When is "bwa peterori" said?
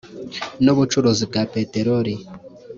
1.29-2.13